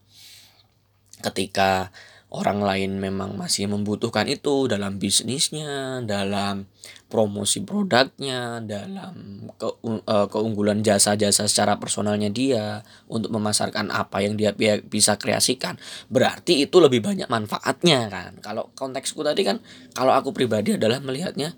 Ketika 1.23 1.95
orang 2.33 2.65
lain 2.65 2.97
memang 2.97 3.37
masih 3.37 3.69
membutuhkan 3.69 4.25
itu 4.25 4.65
dalam 4.65 4.97
bisnisnya, 4.97 6.01
dalam 6.01 6.65
promosi 7.13 7.61
produknya, 7.61 8.65
dalam 8.65 9.45
ke, 9.61 9.69
uh, 9.85 10.27
keunggulan 10.33 10.81
jasa-jasa 10.81 11.45
secara 11.45 11.77
personalnya 11.77 12.33
dia 12.33 12.81
untuk 13.13 13.37
memasarkan 13.37 13.93
apa 13.93 14.25
yang 14.25 14.41
dia 14.41 14.57
bisa 14.81 15.21
kreasikan. 15.21 15.77
Berarti 16.09 16.65
itu 16.65 16.81
lebih 16.81 17.05
banyak 17.05 17.29
manfaatnya 17.29 18.09
kan. 18.09 18.41
Kalau 18.41 18.73
konteksku 18.73 19.21
tadi 19.21 19.45
kan 19.45 19.61
kalau 19.93 20.17
aku 20.17 20.33
pribadi 20.33 20.81
adalah 20.81 21.05
melihatnya 21.05 21.53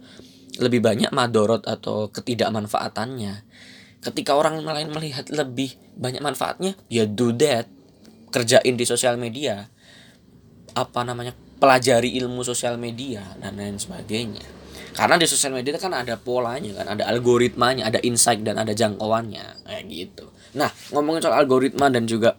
lebih 0.58 0.82
banyak 0.82 1.14
madorot 1.14 1.70
atau 1.70 2.10
ketidakmanfaatannya. 2.10 3.46
Ketika 4.02 4.34
orang 4.34 4.58
lain 4.66 4.90
melihat 4.90 5.30
lebih 5.30 5.78
banyak 5.94 6.20
manfaatnya, 6.20 6.74
ya 6.90 7.06
do 7.06 7.30
that. 7.30 7.70
Kerjain 8.34 8.74
di 8.74 8.82
sosial 8.82 9.14
media 9.14 9.70
apa 10.74 11.00
namanya 11.06 11.32
pelajari 11.62 12.18
ilmu 12.20 12.42
sosial 12.42 12.76
media 12.76 13.22
dan 13.38 13.56
lain 13.56 13.78
sebagainya. 13.78 14.42
Karena 14.94 15.18
di 15.18 15.26
sosial 15.26 15.54
media 15.54 15.74
kan 15.74 15.90
ada 15.90 16.14
polanya 16.14 16.70
kan 16.82 16.86
ada 16.98 17.10
algoritmanya 17.10 17.90
ada 17.90 17.98
insight 18.02 18.46
dan 18.46 18.58
ada 18.62 18.70
jangkauannya 18.74 19.66
kayak 19.66 19.82
gitu. 19.90 20.30
Nah 20.54 20.70
ngomongin 20.94 21.22
soal 21.22 21.34
algoritma 21.42 21.90
dan 21.90 22.06
juga 22.06 22.38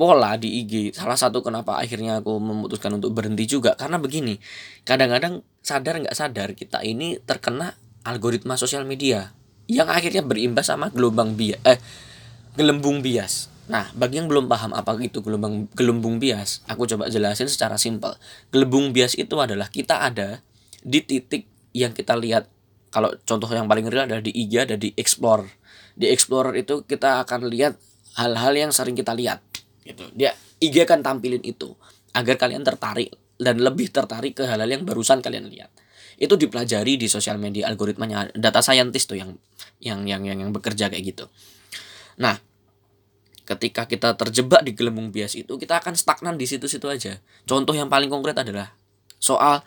pola 0.00 0.32
di 0.40 0.64
IG 0.64 0.96
salah 0.96 1.20
satu 1.20 1.44
kenapa 1.44 1.76
akhirnya 1.76 2.24
aku 2.24 2.40
memutuskan 2.40 2.96
untuk 2.96 3.12
berhenti 3.12 3.44
juga 3.44 3.76
karena 3.76 4.00
begini 4.00 4.40
kadang-kadang 4.88 5.44
sadar 5.60 6.00
nggak 6.00 6.16
sadar 6.16 6.56
kita 6.56 6.80
ini 6.80 7.20
terkena 7.20 7.76
algoritma 8.08 8.56
sosial 8.56 8.88
media 8.88 9.36
yang 9.68 9.92
akhirnya 9.92 10.24
berimbas 10.24 10.72
sama 10.72 10.88
gelombang 10.88 11.36
bias 11.36 11.60
eh 11.68 11.76
gelembung 12.56 13.04
bias 13.04 13.49
Nah, 13.70 13.86
bagi 13.94 14.18
yang 14.18 14.26
belum 14.26 14.50
paham 14.50 14.74
apa 14.74 14.98
itu 14.98 15.22
gelembung 15.22 15.70
gelembung 15.78 16.18
bias, 16.18 16.66
aku 16.66 16.90
coba 16.90 17.06
jelasin 17.06 17.46
secara 17.46 17.78
simpel. 17.78 18.18
Gelembung 18.50 18.90
bias 18.90 19.14
itu 19.14 19.38
adalah 19.38 19.70
kita 19.70 20.02
ada 20.02 20.42
di 20.82 20.98
titik 21.06 21.46
yang 21.70 21.94
kita 21.94 22.18
lihat. 22.18 22.50
Kalau 22.90 23.14
contoh 23.22 23.46
yang 23.46 23.70
paling 23.70 23.86
real 23.86 24.10
adalah 24.10 24.18
di 24.18 24.34
IG 24.34 24.66
ada 24.66 24.74
di 24.74 24.90
explore. 24.98 25.46
Di 25.94 26.10
explorer 26.10 26.58
itu 26.58 26.82
kita 26.82 27.22
akan 27.22 27.46
lihat 27.46 27.78
hal-hal 28.18 28.50
yang 28.58 28.74
sering 28.74 28.98
kita 28.98 29.14
lihat. 29.14 29.38
Gitu. 29.86 30.02
Dia 30.18 30.34
IG 30.58 30.82
akan 30.90 31.06
tampilin 31.06 31.46
itu 31.46 31.70
agar 32.10 32.34
kalian 32.42 32.66
tertarik 32.66 33.14
dan 33.38 33.62
lebih 33.62 33.94
tertarik 33.94 34.34
ke 34.34 34.44
hal-hal 34.50 34.66
yang 34.66 34.82
barusan 34.82 35.22
kalian 35.22 35.46
lihat. 35.46 35.70
Itu 36.18 36.34
dipelajari 36.34 36.98
di 36.98 37.06
sosial 37.06 37.38
media 37.38 37.70
algoritmanya 37.70 38.34
data 38.34 38.58
scientist 38.58 39.14
tuh 39.14 39.22
yang 39.22 39.38
yang 39.78 40.02
yang 40.10 40.26
yang, 40.26 40.42
yang 40.42 40.50
bekerja 40.50 40.90
kayak 40.90 41.14
gitu. 41.14 41.30
Nah, 42.18 42.36
ketika 43.50 43.90
kita 43.90 44.14
terjebak 44.14 44.62
di 44.62 44.78
gelembung 44.78 45.10
bias 45.10 45.34
itu 45.34 45.58
kita 45.58 45.82
akan 45.82 45.98
stagnan 45.98 46.38
di 46.38 46.46
situ-situ 46.46 46.86
aja. 46.86 47.18
Contoh 47.42 47.74
yang 47.74 47.90
paling 47.90 48.06
konkret 48.06 48.38
adalah 48.38 48.70
soal 49.18 49.66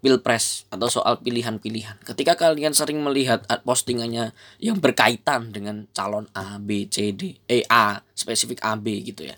pilpres 0.00 0.64
atau 0.72 0.88
soal 0.88 1.20
pilihan-pilihan. 1.20 2.00
Ketika 2.00 2.40
kalian 2.40 2.72
sering 2.72 3.04
melihat 3.04 3.44
postingannya 3.68 4.32
yang 4.56 4.80
berkaitan 4.80 5.52
dengan 5.52 5.84
calon 5.92 6.24
A 6.32 6.56
B 6.56 6.88
C 6.88 7.12
D 7.12 7.36
E 7.44 7.68
A 7.68 8.00
spesifik 8.16 8.64
A 8.64 8.80
B 8.80 9.04
gitu 9.04 9.28
ya. 9.28 9.36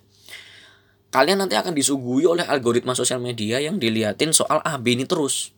Kalian 1.10 1.42
nanti 1.42 1.56
akan 1.58 1.72
disuguhi 1.74 2.28
oleh 2.28 2.44
algoritma 2.44 2.94
sosial 2.94 3.18
media 3.18 3.58
yang 3.58 3.80
diliatin 3.80 4.30
soal 4.30 4.62
A 4.62 4.78
B 4.78 4.94
ini 4.94 5.08
terus. 5.08 5.50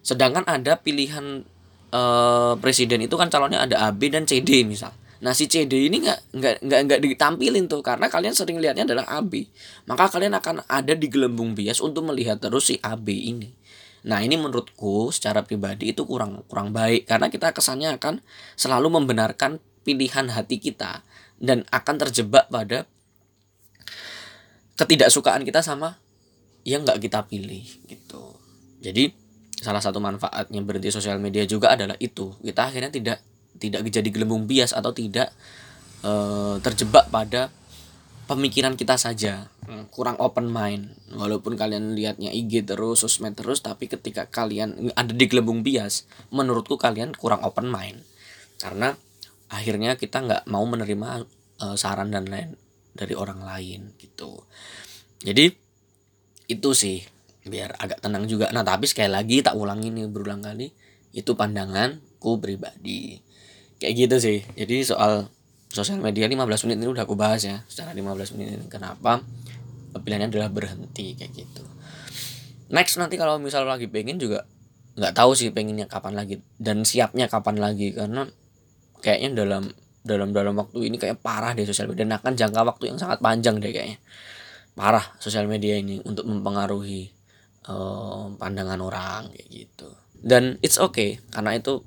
Sedangkan 0.00 0.46
ada 0.48 0.80
pilihan 0.80 1.44
uh, 1.92 2.54
presiden 2.56 3.04
itu 3.04 3.18
kan 3.20 3.28
calonnya 3.28 3.68
ada 3.68 3.84
A 3.84 3.92
B 3.92 4.08
dan 4.08 4.24
C 4.24 4.40
D 4.40 4.64
misal 4.64 4.96
Nah 5.24 5.32
si 5.32 5.48
CD 5.48 5.88
ini 5.88 6.04
nggak 6.04 6.36
nggak 6.36 6.56
nggak 6.68 6.80
nggak 6.84 7.00
ditampilin 7.00 7.64
tuh 7.64 7.80
karena 7.80 8.12
kalian 8.12 8.36
sering 8.36 8.60
lihatnya 8.60 8.84
adalah 8.84 9.08
AB. 9.08 9.48
Maka 9.88 10.12
kalian 10.12 10.36
akan 10.36 10.68
ada 10.68 10.92
di 10.92 11.08
gelembung 11.08 11.56
bias 11.56 11.80
untuk 11.80 12.04
melihat 12.04 12.36
terus 12.36 12.68
si 12.68 12.76
AB 12.76 13.08
ini. 13.08 13.48
Nah 14.04 14.20
ini 14.20 14.36
menurutku 14.36 15.08
secara 15.08 15.40
pribadi 15.40 15.96
itu 15.96 16.04
kurang 16.04 16.44
kurang 16.44 16.76
baik 16.76 17.08
karena 17.08 17.32
kita 17.32 17.56
kesannya 17.56 17.96
akan 17.96 18.20
selalu 18.52 19.00
membenarkan 19.00 19.64
pilihan 19.80 20.28
hati 20.28 20.60
kita 20.60 21.00
dan 21.40 21.64
akan 21.72 21.96
terjebak 22.04 22.52
pada 22.52 22.84
ketidaksukaan 24.76 25.40
kita 25.48 25.64
sama 25.64 25.96
yang 26.68 26.84
nggak 26.84 27.00
kita 27.00 27.24
pilih 27.24 27.64
gitu. 27.88 28.36
Jadi 28.84 29.08
salah 29.56 29.80
satu 29.80 30.04
manfaatnya 30.04 30.60
berhenti 30.60 30.92
sosial 30.92 31.16
media 31.16 31.48
juga 31.48 31.72
adalah 31.72 31.96
itu 31.96 32.36
kita 32.44 32.68
akhirnya 32.68 32.92
tidak 32.92 33.24
tidak 33.58 33.86
jadi 33.86 34.08
gelembung 34.10 34.50
bias 34.50 34.74
atau 34.74 34.90
tidak 34.90 35.30
e, 36.02 36.12
terjebak 36.60 37.08
pada 37.08 37.50
pemikiran 38.26 38.74
kita 38.74 38.96
saja. 38.98 39.48
Hmm, 39.64 39.88
kurang 39.88 40.20
open 40.20 40.50
mind. 40.50 40.92
Walaupun 41.14 41.56
kalian 41.56 41.96
lihatnya 41.96 42.32
IG 42.34 42.68
terus 42.68 43.04
sosmed 43.04 43.36
terus 43.38 43.64
tapi 43.64 43.88
ketika 43.88 44.28
kalian 44.28 44.92
ada 44.92 45.12
di 45.12 45.24
gelembung 45.24 45.64
bias 45.64 46.04
menurutku 46.34 46.76
kalian 46.76 47.16
kurang 47.16 47.40
open 47.46 47.70
mind. 47.70 48.04
Karena 48.60 48.92
akhirnya 49.48 49.96
kita 49.96 50.24
nggak 50.24 50.42
mau 50.50 50.64
menerima 50.66 51.24
e, 51.60 51.66
saran 51.78 52.12
dan 52.12 52.28
lain 52.28 52.58
dari 52.94 53.14
orang 53.16 53.42
lain 53.42 53.94
gitu. 53.98 54.44
Jadi 55.24 55.50
itu 56.44 56.70
sih 56.76 57.00
biar 57.44 57.76
agak 57.80 58.00
tenang 58.00 58.24
juga. 58.28 58.48
Nah 58.52 58.64
tapi 58.64 58.88
sekali 58.88 59.12
lagi 59.12 59.40
tak 59.40 59.56
ulangi 59.56 59.92
nih 59.92 60.08
berulang 60.08 60.44
kali 60.44 60.68
itu 61.14 61.30
pandanganku 61.38 62.42
pribadi 62.42 63.23
kayak 63.84 63.96
gitu 64.08 64.16
sih. 64.16 64.38
Jadi 64.56 64.80
soal 64.88 65.28
sosial 65.68 66.00
media 66.00 66.24
15 66.24 66.64
menit 66.64 66.76
ini 66.80 66.88
udah 66.88 67.04
aku 67.04 67.12
bahas 67.12 67.44
ya. 67.44 67.60
Secara 67.68 67.92
15 67.92 68.34
menit 68.40 68.48
ini 68.56 68.66
kenapa 68.72 69.20
pilihannya 69.94 70.32
adalah 70.32 70.48
berhenti 70.48 71.12
kayak 71.14 71.32
gitu. 71.36 71.62
Next 72.72 72.96
nanti 72.96 73.20
kalau 73.20 73.36
misal 73.36 73.68
lagi 73.68 73.86
pengen 73.86 74.16
juga 74.16 74.48
nggak 74.94 75.12
tahu 75.12 75.34
sih 75.34 75.50
pengennya 75.50 75.90
kapan 75.90 76.14
lagi 76.16 76.40
dan 76.56 76.82
siapnya 76.88 77.28
kapan 77.28 77.60
lagi. 77.60 77.92
Karena 77.92 78.24
kayaknya 79.04 79.44
dalam 79.44 79.68
dalam 80.00 80.32
dalam 80.32 80.54
waktu 80.56 80.88
ini 80.88 80.96
kayak 80.96 81.20
parah 81.20 81.52
deh 81.52 81.68
sosial 81.68 81.92
media. 81.92 82.08
Dan 82.08 82.16
akan 82.16 82.32
jangka 82.32 82.60
waktu 82.64 82.84
yang 82.88 82.98
sangat 82.98 83.20
panjang 83.20 83.60
deh 83.60 83.70
kayaknya. 83.70 84.00
Parah 84.74 85.04
sosial 85.22 85.46
media 85.46 85.78
ini 85.78 86.02
untuk 86.02 86.26
mempengaruhi 86.26 87.12
uh, 87.68 88.32
pandangan 88.40 88.80
orang 88.80 89.30
kayak 89.30 89.46
gitu. 89.52 89.92
Dan 90.24 90.56
it's 90.64 90.80
okay 90.80 91.20
karena 91.30 91.54
itu 91.54 91.84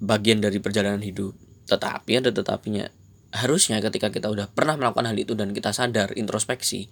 bagian 0.00 0.40
dari 0.40 0.58
perjalanan 0.58 1.04
hidup. 1.04 1.36
Tetapi 1.68 2.10
ada 2.18 2.32
tetapinya. 2.34 2.88
Harusnya 3.30 3.78
ketika 3.78 4.10
kita 4.10 4.26
udah 4.26 4.50
pernah 4.50 4.74
melakukan 4.74 5.06
hal 5.06 5.14
itu 5.14 5.38
dan 5.38 5.54
kita 5.54 5.70
sadar 5.70 6.10
introspeksi 6.18 6.90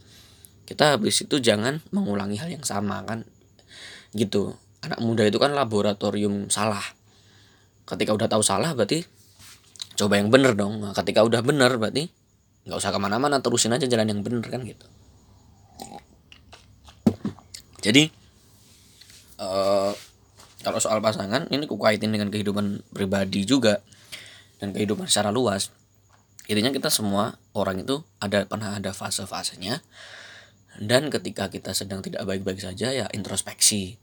kita 0.68 1.00
habis 1.00 1.24
itu 1.24 1.40
jangan 1.40 1.80
mengulangi 1.96 2.36
hal 2.36 2.52
yang 2.52 2.60
sama 2.60 3.00
kan? 3.08 3.24
Gitu. 4.12 4.52
Anak 4.84 5.00
muda 5.00 5.24
itu 5.24 5.40
kan 5.40 5.56
laboratorium 5.56 6.52
salah. 6.52 6.84
Ketika 7.88 8.12
udah 8.12 8.28
tahu 8.28 8.44
salah 8.44 8.76
berarti 8.76 9.00
coba 9.96 10.20
yang 10.20 10.28
bener 10.28 10.52
dong. 10.52 10.84
Nah, 10.84 10.92
ketika 10.92 11.24
udah 11.24 11.40
bener 11.40 11.80
berarti 11.80 12.12
nggak 12.68 12.84
usah 12.84 12.92
ke 12.92 13.00
mana-mana 13.00 13.40
terusin 13.40 13.72
aja 13.72 13.88
jalan 13.88 14.12
yang 14.12 14.20
bener 14.20 14.44
kan 14.44 14.60
gitu. 14.60 14.84
Jadi 17.80 18.12
uh, 19.40 19.96
kalau 20.68 20.84
soal 20.84 21.00
pasangan 21.00 21.48
ini 21.48 21.64
kukaitin 21.64 22.12
dengan 22.12 22.28
kehidupan 22.28 22.84
pribadi 22.92 23.48
juga 23.48 23.80
dan 24.60 24.76
kehidupan 24.76 25.08
secara 25.08 25.32
luas. 25.32 25.72
Intinya 26.44 26.68
kita 26.68 26.92
semua 26.92 27.40
orang 27.56 27.80
itu 27.88 28.04
ada 28.20 28.44
pernah 28.44 28.76
ada 28.76 28.92
fase-fasenya. 28.92 29.80
Dan 30.78 31.08
ketika 31.08 31.48
kita 31.48 31.72
sedang 31.72 32.04
tidak 32.04 32.28
baik-baik 32.28 32.60
saja 32.60 32.92
ya 32.92 33.08
introspeksi. 33.16 33.96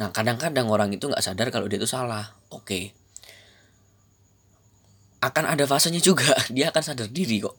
Nah 0.00 0.08
kadang-kadang 0.08 0.66
orang 0.72 0.88
itu 0.88 1.04
nggak 1.04 1.20
sadar 1.20 1.52
kalau 1.52 1.68
dia 1.68 1.76
itu 1.76 1.86
salah. 1.86 2.32
Oke. 2.48 2.96
Akan 5.20 5.44
ada 5.44 5.68
fasenya 5.68 6.00
juga. 6.00 6.30
Dia 6.54 6.70
akan 6.70 6.82
sadar 6.82 7.10
diri 7.10 7.42
kok. 7.42 7.58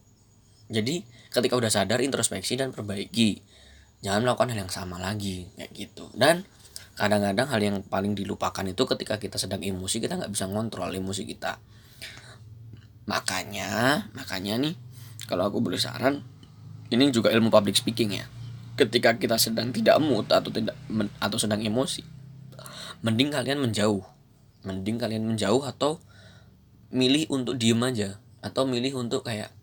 Jadi 0.72 1.04
ketika 1.28 1.60
udah 1.60 1.68
sadar 1.68 2.00
introspeksi 2.00 2.56
dan 2.56 2.72
perbaiki. 2.72 3.44
Jangan 4.00 4.24
melakukan 4.24 4.56
hal 4.56 4.64
yang 4.64 4.72
sama 4.72 4.96
lagi. 4.96 5.52
Kayak 5.60 5.72
gitu. 5.76 6.08
Dan 6.16 6.48
kadang-kadang 7.00 7.48
hal 7.48 7.62
yang 7.64 7.80
paling 7.88 8.12
dilupakan 8.12 8.68
itu 8.68 8.84
ketika 8.84 9.16
kita 9.16 9.40
sedang 9.40 9.64
emosi 9.64 10.04
kita 10.04 10.20
nggak 10.20 10.36
bisa 10.36 10.52
ngontrol 10.52 10.92
emosi 10.92 11.24
kita. 11.24 11.56
Makanya 13.08 14.04
makanya 14.12 14.60
nih 14.60 14.76
kalau 15.32 15.48
aku 15.48 15.64
boleh 15.64 15.80
saran 15.80 16.20
ini 16.92 17.08
juga 17.16 17.32
ilmu 17.32 17.48
public 17.48 17.80
speaking 17.80 18.20
ya. 18.20 18.28
Ketika 18.76 19.16
kita 19.16 19.40
sedang 19.40 19.72
tidak 19.72 19.96
mood 20.04 20.28
atau 20.28 20.52
tidak 20.52 20.76
atau 21.24 21.40
sedang 21.40 21.64
emosi 21.64 22.04
mending 23.00 23.32
kalian 23.32 23.64
menjauh. 23.64 24.04
Mending 24.68 25.00
kalian 25.00 25.24
menjauh 25.24 25.64
atau 25.64 26.04
milih 26.92 27.32
untuk 27.32 27.56
diem 27.56 27.80
aja. 27.80 28.20
Atau 28.44 28.68
milih 28.68 29.00
untuk 29.00 29.24
kayak 29.24 29.56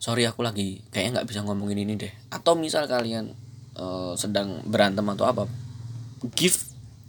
sorry 0.00 0.24
aku 0.24 0.40
lagi 0.40 0.80
kayaknya 0.92 1.20
nggak 1.20 1.28
bisa 1.28 1.40
ngomongin 1.44 1.84
ini 1.84 2.00
deh. 2.00 2.12
Atau 2.32 2.56
misal 2.56 2.88
kalian 2.88 3.36
uh, 3.76 4.16
sedang 4.16 4.64
berantem 4.64 5.04
atau 5.12 5.28
apa 5.28 5.44
give 6.32 6.56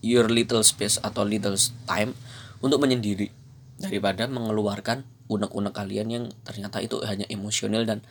your 0.04 0.28
little 0.28 0.62
space 0.62 1.00
atau 1.00 1.24
little 1.24 1.56
time 1.88 2.12
untuk 2.60 2.84
menyendiri 2.84 3.32
daripada 3.80 4.28
mengeluarkan 4.28 5.04
unek-unek 5.26 5.74
kalian 5.74 6.08
yang 6.12 6.26
ternyata 6.46 6.80
itu 6.84 7.02
hanya 7.02 7.26
emosional 7.32 7.84
dan 7.84 8.04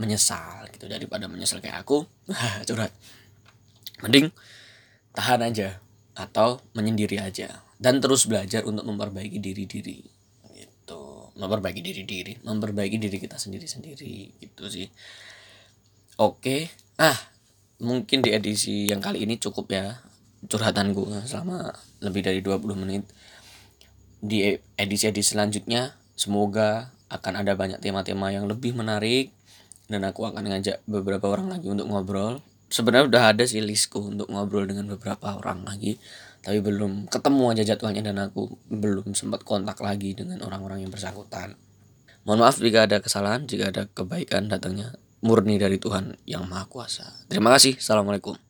menyesal 0.00 0.64
gitu 0.72 0.88
daripada 0.88 1.28
menyesal 1.28 1.60
kayak 1.60 1.84
aku. 1.84 2.08
Curhat. 2.68 2.94
Mending 4.00 4.32
tahan 5.12 5.44
aja 5.44 5.76
atau 6.16 6.64
menyendiri 6.72 7.20
aja 7.20 7.60
dan 7.76 8.00
terus 8.00 8.24
belajar 8.24 8.64
untuk 8.64 8.88
memperbaiki 8.88 9.36
diri 9.36 9.68
diri 9.68 10.00
gitu. 10.56 11.28
Memperbaiki 11.36 11.84
diri 11.84 12.02
diri 12.08 12.32
memperbaiki 12.40 12.96
diri 12.96 13.20
kita 13.20 13.36
sendiri 13.36 13.68
sendiri 13.68 14.40
gitu 14.40 14.64
sih. 14.72 14.88
Oke. 16.16 16.72
Ah 16.96 17.39
mungkin 17.80 18.20
di 18.20 18.30
edisi 18.36 18.86
yang 18.86 19.00
kali 19.00 19.24
ini 19.24 19.40
cukup 19.40 19.72
ya 19.72 19.98
curhatan 20.46 20.92
gue 20.96 21.24
selama 21.28 21.72
lebih 22.00 22.24
dari 22.24 22.40
20 22.40 22.80
menit. 22.80 23.04
Di 24.20 24.56
edisi-edisi 24.76 25.32
selanjutnya 25.36 25.96
semoga 26.12 26.92
akan 27.08 27.40
ada 27.40 27.56
banyak 27.56 27.80
tema-tema 27.80 28.30
yang 28.30 28.44
lebih 28.44 28.76
menarik 28.76 29.32
dan 29.88 30.04
aku 30.06 30.28
akan 30.28 30.44
ngajak 30.44 30.84
beberapa 30.84 31.26
orang 31.32 31.50
lagi 31.50 31.66
untuk 31.72 31.88
ngobrol. 31.88 32.44
Sebenarnya 32.70 33.10
udah 33.10 33.22
ada 33.34 33.44
sih 33.48 33.58
listku 33.64 34.12
untuk 34.14 34.30
ngobrol 34.30 34.68
dengan 34.68 34.86
beberapa 34.86 35.34
orang 35.40 35.66
lagi 35.66 35.98
tapi 36.40 36.64
belum 36.64 37.12
ketemu 37.12 37.44
aja 37.52 37.62
jadwalnya 37.74 38.00
dan 38.00 38.16
aku 38.16 38.48
belum 38.72 39.12
sempat 39.12 39.44
kontak 39.44 39.76
lagi 39.84 40.16
dengan 40.16 40.40
orang-orang 40.40 40.84
yang 40.84 40.92
bersangkutan. 40.92 41.56
Mohon 42.24 42.38
maaf 42.48 42.56
jika 42.60 42.88
ada 42.88 43.00
kesalahan 43.00 43.44
jika 43.44 43.72
ada 43.72 43.82
kebaikan 43.92 44.48
datangnya 44.48 44.96
murni 45.20 45.60
dari 45.60 45.76
Tuhan 45.76 46.16
yang 46.24 46.48
Maha 46.48 46.66
Kuasa. 46.66 47.06
Terima 47.28 47.52
kasih. 47.52 47.76
Assalamualaikum. 47.76 48.49